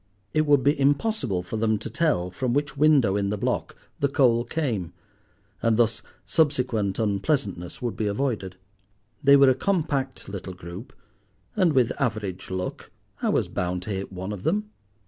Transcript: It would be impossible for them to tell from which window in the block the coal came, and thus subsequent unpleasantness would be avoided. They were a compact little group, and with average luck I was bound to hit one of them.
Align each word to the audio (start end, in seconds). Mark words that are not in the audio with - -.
It 0.33 0.47
would 0.47 0.63
be 0.63 0.79
impossible 0.79 1.43
for 1.43 1.57
them 1.57 1.77
to 1.77 1.87
tell 1.87 2.31
from 2.31 2.53
which 2.55 2.75
window 2.75 3.15
in 3.15 3.29
the 3.29 3.37
block 3.37 3.75
the 3.99 4.07
coal 4.07 4.43
came, 4.43 4.93
and 5.61 5.77
thus 5.77 6.01
subsequent 6.25 6.97
unpleasantness 6.97 7.83
would 7.83 7.95
be 7.95 8.07
avoided. 8.07 8.55
They 9.23 9.37
were 9.37 9.49
a 9.51 9.53
compact 9.53 10.27
little 10.27 10.55
group, 10.55 10.91
and 11.55 11.73
with 11.73 11.91
average 12.01 12.49
luck 12.49 12.89
I 13.21 13.29
was 13.29 13.47
bound 13.47 13.83
to 13.83 13.89
hit 13.91 14.11
one 14.11 14.31
of 14.33 14.41
them. 14.41 14.71